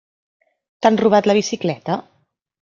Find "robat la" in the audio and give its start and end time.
1.03-1.37